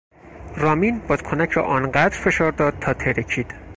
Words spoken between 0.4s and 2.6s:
رامین بادکنک را آنقدر فشار